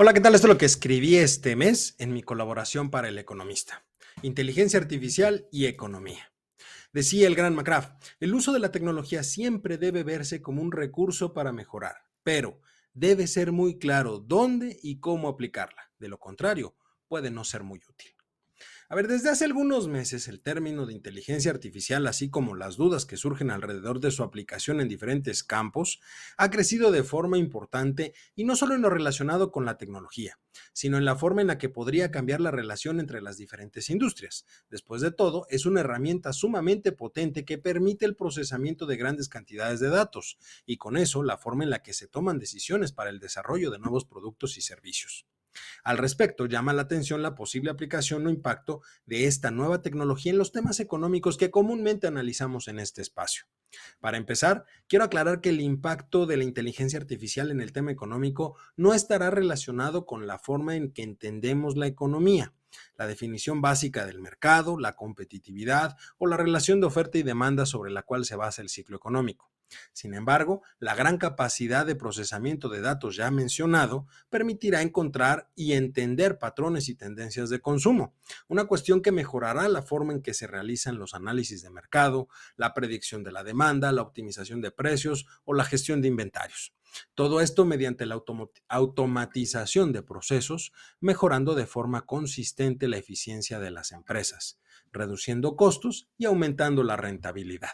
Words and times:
Hola, 0.00 0.14
¿qué 0.14 0.20
tal? 0.20 0.36
Esto 0.36 0.46
es 0.46 0.52
lo 0.52 0.58
que 0.58 0.64
escribí 0.64 1.16
este 1.16 1.56
mes 1.56 1.96
en 1.98 2.12
mi 2.12 2.22
colaboración 2.22 2.88
para 2.88 3.08
El 3.08 3.18
Economista. 3.18 3.84
Inteligencia 4.22 4.78
artificial 4.78 5.48
y 5.50 5.66
economía. 5.66 6.32
Decía 6.92 7.26
el 7.26 7.34
gran 7.34 7.56
McCraft, 7.56 8.00
el 8.20 8.32
uso 8.32 8.52
de 8.52 8.60
la 8.60 8.70
tecnología 8.70 9.24
siempre 9.24 9.76
debe 9.76 10.04
verse 10.04 10.40
como 10.40 10.62
un 10.62 10.70
recurso 10.70 11.34
para 11.34 11.50
mejorar, 11.50 11.96
pero 12.22 12.60
debe 12.94 13.26
ser 13.26 13.50
muy 13.50 13.80
claro 13.80 14.20
dónde 14.20 14.78
y 14.84 15.00
cómo 15.00 15.26
aplicarla. 15.26 15.90
De 15.98 16.06
lo 16.06 16.20
contrario, 16.20 16.76
puede 17.08 17.32
no 17.32 17.42
ser 17.42 17.64
muy 17.64 17.80
útil. 17.80 18.17
A 18.90 18.94
ver, 18.94 19.06
desde 19.06 19.28
hace 19.28 19.44
algunos 19.44 19.86
meses 19.86 20.28
el 20.28 20.40
término 20.40 20.86
de 20.86 20.94
inteligencia 20.94 21.50
artificial, 21.50 22.06
así 22.06 22.30
como 22.30 22.54
las 22.54 22.76
dudas 22.76 23.04
que 23.04 23.18
surgen 23.18 23.50
alrededor 23.50 24.00
de 24.00 24.10
su 24.10 24.22
aplicación 24.22 24.80
en 24.80 24.88
diferentes 24.88 25.44
campos, 25.44 26.00
ha 26.38 26.48
crecido 26.48 26.90
de 26.90 27.02
forma 27.02 27.36
importante 27.36 28.14
y 28.34 28.44
no 28.44 28.56
solo 28.56 28.74
en 28.74 28.80
lo 28.80 28.88
relacionado 28.88 29.52
con 29.52 29.66
la 29.66 29.76
tecnología, 29.76 30.38
sino 30.72 30.96
en 30.96 31.04
la 31.04 31.16
forma 31.16 31.42
en 31.42 31.48
la 31.48 31.58
que 31.58 31.68
podría 31.68 32.10
cambiar 32.10 32.40
la 32.40 32.50
relación 32.50 32.98
entre 32.98 33.20
las 33.20 33.36
diferentes 33.36 33.90
industrias. 33.90 34.46
Después 34.70 35.02
de 35.02 35.10
todo, 35.10 35.46
es 35.50 35.66
una 35.66 35.80
herramienta 35.80 36.32
sumamente 36.32 36.90
potente 36.92 37.44
que 37.44 37.58
permite 37.58 38.06
el 38.06 38.16
procesamiento 38.16 38.86
de 38.86 38.96
grandes 38.96 39.28
cantidades 39.28 39.80
de 39.80 39.90
datos 39.90 40.38
y 40.64 40.78
con 40.78 40.96
eso 40.96 41.22
la 41.22 41.36
forma 41.36 41.62
en 41.62 41.70
la 41.70 41.82
que 41.82 41.92
se 41.92 42.08
toman 42.08 42.38
decisiones 42.38 42.92
para 42.92 43.10
el 43.10 43.20
desarrollo 43.20 43.70
de 43.70 43.80
nuevos 43.80 44.06
productos 44.06 44.56
y 44.56 44.62
servicios. 44.62 45.26
Al 45.84 45.98
respecto, 45.98 46.46
llama 46.46 46.72
la 46.72 46.82
atención 46.82 47.22
la 47.22 47.34
posible 47.34 47.70
aplicación 47.70 48.26
o 48.26 48.30
impacto 48.30 48.82
de 49.06 49.26
esta 49.26 49.50
nueva 49.50 49.82
tecnología 49.82 50.32
en 50.32 50.38
los 50.38 50.52
temas 50.52 50.80
económicos 50.80 51.36
que 51.36 51.50
comúnmente 51.50 52.06
analizamos 52.06 52.68
en 52.68 52.78
este 52.78 53.02
espacio. 53.02 53.44
Para 54.00 54.16
empezar, 54.16 54.64
quiero 54.86 55.04
aclarar 55.04 55.40
que 55.40 55.50
el 55.50 55.60
impacto 55.60 56.26
de 56.26 56.36
la 56.36 56.44
inteligencia 56.44 56.98
artificial 56.98 57.50
en 57.50 57.60
el 57.60 57.72
tema 57.72 57.90
económico 57.90 58.56
no 58.76 58.94
estará 58.94 59.30
relacionado 59.30 60.06
con 60.06 60.26
la 60.26 60.38
forma 60.38 60.76
en 60.76 60.92
que 60.92 61.02
entendemos 61.02 61.76
la 61.76 61.86
economía, 61.86 62.54
la 62.96 63.06
definición 63.06 63.60
básica 63.60 64.06
del 64.06 64.20
mercado, 64.20 64.78
la 64.78 64.96
competitividad 64.96 65.96
o 66.18 66.26
la 66.26 66.36
relación 66.36 66.80
de 66.80 66.86
oferta 66.86 67.18
y 67.18 67.22
demanda 67.22 67.66
sobre 67.66 67.90
la 67.90 68.02
cual 68.02 68.24
se 68.24 68.36
basa 68.36 68.62
el 68.62 68.68
ciclo 68.68 68.96
económico. 68.96 69.50
Sin 69.92 70.14
embargo, 70.14 70.62
la 70.78 70.94
gran 70.94 71.18
capacidad 71.18 71.84
de 71.84 71.94
procesamiento 71.94 72.68
de 72.68 72.80
datos 72.80 73.16
ya 73.16 73.30
mencionado 73.30 74.06
permitirá 74.30 74.82
encontrar 74.82 75.50
y 75.54 75.72
entender 75.72 76.38
patrones 76.38 76.88
y 76.88 76.94
tendencias 76.94 77.50
de 77.50 77.60
consumo, 77.60 78.14
una 78.48 78.64
cuestión 78.64 79.02
que 79.02 79.12
mejorará 79.12 79.68
la 79.68 79.82
forma 79.82 80.12
en 80.12 80.22
que 80.22 80.34
se 80.34 80.46
realizan 80.46 80.98
los 80.98 81.14
análisis 81.14 81.62
de 81.62 81.70
mercado, 81.70 82.28
la 82.56 82.74
predicción 82.74 83.22
de 83.22 83.32
la 83.32 83.44
demanda, 83.44 83.92
la 83.92 84.02
optimización 84.02 84.60
de 84.60 84.70
precios 84.70 85.26
o 85.44 85.54
la 85.54 85.64
gestión 85.64 86.00
de 86.00 86.08
inventarios. 86.08 86.72
Todo 87.14 87.40
esto 87.40 87.64
mediante 87.64 88.06
la 88.06 88.20
automatización 88.68 89.92
de 89.92 90.02
procesos, 90.02 90.72
mejorando 91.00 91.54
de 91.54 91.66
forma 91.66 92.06
consistente 92.06 92.88
la 92.88 92.98
eficiencia 92.98 93.58
de 93.58 93.70
las 93.70 93.92
empresas, 93.92 94.60
reduciendo 94.92 95.56
costos 95.56 96.08
y 96.16 96.26
aumentando 96.26 96.82
la 96.82 96.96
rentabilidad. 96.96 97.72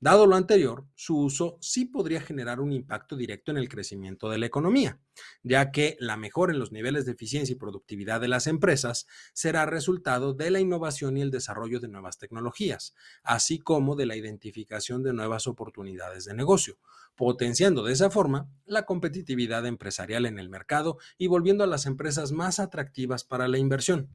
Dado 0.00 0.26
lo 0.26 0.36
anterior, 0.36 0.86
su 0.94 1.18
uso 1.18 1.58
sí 1.60 1.84
podría 1.84 2.20
generar 2.20 2.60
un 2.60 2.72
impacto 2.72 3.16
directo 3.16 3.50
en 3.50 3.58
el 3.58 3.68
crecimiento 3.68 4.28
de 4.28 4.38
la 4.38 4.46
economía, 4.46 4.98
ya 5.42 5.70
que 5.70 5.96
la 6.00 6.16
mejora 6.16 6.52
en 6.52 6.58
los 6.58 6.72
niveles 6.72 7.06
de 7.06 7.12
eficiencia 7.12 7.52
y 7.52 7.56
productividad 7.56 8.20
de 8.20 8.28
las 8.28 8.46
empresas 8.46 9.06
será 9.32 9.66
resultado 9.66 10.34
de 10.34 10.50
la 10.50 10.60
innovación 10.60 11.16
y 11.16 11.22
el 11.22 11.30
desarrollo 11.30 11.80
de 11.80 11.88
nuevas 11.88 12.18
tecnologías, 12.18 12.94
así 13.22 13.58
como 13.58 13.96
de 13.96 14.06
la 14.06 14.16
identificación 14.16 15.02
de 15.02 15.12
nuevas 15.12 15.46
oportunidades 15.46 16.24
de 16.24 16.34
negocio, 16.34 16.78
potenciando 17.14 17.84
de 17.84 17.92
esa 17.92 18.10
forma 18.10 18.48
la 18.64 18.86
competitividad 18.86 19.66
empresarial 19.66 20.26
en 20.26 20.38
el 20.38 20.48
mercado 20.48 20.98
y 21.18 21.26
volviendo 21.26 21.64
a 21.64 21.66
las 21.66 21.86
empresas 21.86 22.32
más 22.32 22.58
atractivas 22.58 23.24
para 23.24 23.48
la 23.48 23.58
inversión. 23.58 24.08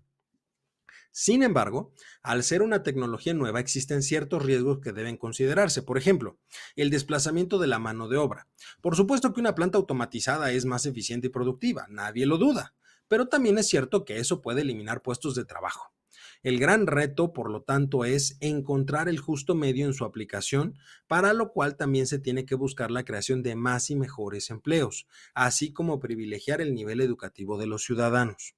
Sin 1.12 1.44
embargo, 1.44 1.94
al 2.22 2.44
ser 2.44 2.62
una 2.62 2.84
tecnología 2.84 3.34
nueva 3.34 3.60
existen 3.60 4.02
ciertos 4.02 4.44
riesgos 4.44 4.80
que 4.80 4.92
deben 4.92 5.18
considerarse. 5.18 5.82
Por 5.82 5.98
ejemplo, 5.98 6.38
el 6.76 6.90
desplazamiento 6.90 7.58
de 7.58 7.68
la 7.68 7.80
mano 7.80 8.08
de 8.08 8.18
obra. 8.18 8.48
Por 8.82 8.96
supuesto 8.96 9.34
que 9.34 9.40
una 9.40 9.56
planta 9.56 9.78
automatizada 9.78 10.52
es 10.52 10.66
más 10.66 10.86
eficiente 10.86 11.28
y 11.28 11.30
productiva, 11.30 11.88
nadie 11.90 12.26
lo 12.26 12.38
duda, 12.38 12.76
pero 13.08 13.28
también 13.28 13.58
es 13.58 13.68
cierto 13.68 14.06
que 14.06 14.20
eso 14.20 14.42
puede 14.42 14.62
eliminar 14.62 15.02
puestos 15.02 15.36
de 15.36 15.46
trabajo. 15.46 15.96
El 16.44 16.60
gran 16.60 16.86
reto, 16.86 17.34
por 17.34 17.50
lo 17.50 17.64
tanto, 17.64 18.06
es 18.06 18.38
encontrar 18.40 19.10
el 19.10 19.20
justo 19.20 19.56
medio 19.56 19.86
en 19.86 19.94
su 19.94 20.06
aplicación, 20.06 20.78
para 21.08 21.34
lo 21.34 21.52
cual 21.52 21.76
también 21.76 22.08
se 22.08 22.20
tiene 22.20 22.46
que 22.46 22.54
buscar 22.54 22.92
la 22.92 23.04
creación 23.04 23.42
de 23.42 23.56
más 23.56 23.90
y 23.90 23.96
mejores 23.96 24.52
empleos, 24.52 25.08
así 25.34 25.74
como 25.74 26.00
privilegiar 26.00 26.62
el 26.62 26.76
nivel 26.76 27.02
educativo 27.02 27.58
de 27.58 27.66
los 27.66 27.84
ciudadanos. 27.84 28.56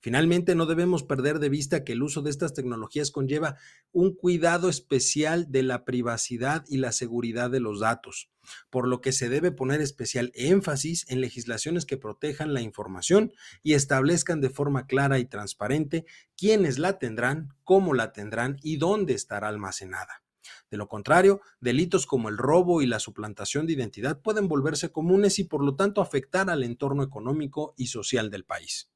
Finalmente, 0.00 0.54
no 0.54 0.66
debemos 0.66 1.02
perder 1.02 1.38
de 1.38 1.48
vista 1.48 1.84
que 1.84 1.92
el 1.92 2.02
uso 2.02 2.22
de 2.22 2.30
estas 2.30 2.54
tecnologías 2.54 3.10
conlleva 3.10 3.56
un 3.92 4.14
cuidado 4.14 4.68
especial 4.68 5.50
de 5.50 5.62
la 5.62 5.84
privacidad 5.84 6.64
y 6.68 6.78
la 6.78 6.92
seguridad 6.92 7.50
de 7.50 7.60
los 7.60 7.80
datos, 7.80 8.30
por 8.70 8.88
lo 8.88 9.00
que 9.00 9.12
se 9.12 9.28
debe 9.28 9.52
poner 9.52 9.80
especial 9.80 10.32
énfasis 10.34 11.06
en 11.08 11.20
legislaciones 11.20 11.86
que 11.86 11.96
protejan 11.96 12.54
la 12.54 12.60
información 12.60 13.32
y 13.62 13.74
establezcan 13.74 14.40
de 14.40 14.50
forma 14.50 14.86
clara 14.86 15.18
y 15.18 15.24
transparente 15.24 16.04
quiénes 16.36 16.78
la 16.78 16.98
tendrán, 16.98 17.54
cómo 17.64 17.94
la 17.94 18.12
tendrán 18.12 18.58
y 18.62 18.76
dónde 18.76 19.14
estará 19.14 19.48
almacenada. 19.48 20.22
De 20.70 20.76
lo 20.76 20.88
contrario, 20.88 21.40
delitos 21.60 22.06
como 22.06 22.28
el 22.28 22.38
robo 22.38 22.82
y 22.82 22.86
la 22.86 22.98
suplantación 22.98 23.66
de 23.66 23.74
identidad 23.74 24.20
pueden 24.20 24.48
volverse 24.48 24.90
comunes 24.90 25.38
y 25.38 25.44
por 25.44 25.62
lo 25.62 25.76
tanto 25.76 26.00
afectar 26.00 26.50
al 26.50 26.62
entorno 26.62 27.02
económico 27.02 27.74
y 27.76 27.86
social 27.88 28.30
del 28.30 28.44
país. 28.44 28.91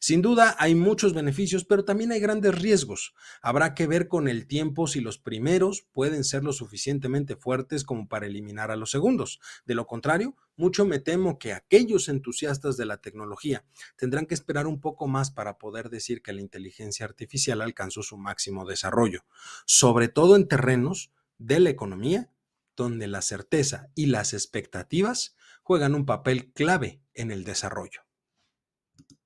Sin 0.00 0.22
duda 0.22 0.56
hay 0.58 0.74
muchos 0.74 1.14
beneficios, 1.14 1.64
pero 1.64 1.84
también 1.84 2.12
hay 2.12 2.20
grandes 2.20 2.60
riesgos. 2.60 3.14
Habrá 3.40 3.74
que 3.74 3.86
ver 3.86 4.08
con 4.08 4.28
el 4.28 4.46
tiempo 4.46 4.86
si 4.86 5.00
los 5.00 5.18
primeros 5.18 5.86
pueden 5.92 6.24
ser 6.24 6.44
lo 6.44 6.52
suficientemente 6.52 7.36
fuertes 7.36 7.84
como 7.84 8.08
para 8.08 8.26
eliminar 8.26 8.70
a 8.70 8.76
los 8.76 8.90
segundos. 8.90 9.40
De 9.64 9.74
lo 9.74 9.86
contrario, 9.86 10.36
mucho 10.56 10.84
me 10.84 10.98
temo 10.98 11.38
que 11.38 11.52
aquellos 11.52 12.08
entusiastas 12.08 12.76
de 12.76 12.86
la 12.86 12.98
tecnología 12.98 13.64
tendrán 13.96 14.26
que 14.26 14.34
esperar 14.34 14.66
un 14.66 14.80
poco 14.80 15.06
más 15.06 15.30
para 15.30 15.58
poder 15.58 15.88
decir 15.90 16.22
que 16.22 16.32
la 16.32 16.40
inteligencia 16.40 17.06
artificial 17.06 17.60
alcanzó 17.60 18.02
su 18.02 18.16
máximo 18.16 18.66
desarrollo, 18.66 19.24
sobre 19.66 20.08
todo 20.08 20.36
en 20.36 20.48
terrenos 20.48 21.10
de 21.38 21.60
la 21.60 21.70
economía 21.70 22.30
donde 22.76 23.06
la 23.06 23.22
certeza 23.22 23.90
y 23.94 24.06
las 24.06 24.32
expectativas 24.32 25.36
juegan 25.62 25.94
un 25.94 26.06
papel 26.06 26.52
clave 26.52 27.00
en 27.14 27.30
el 27.30 27.44
desarrollo. 27.44 28.02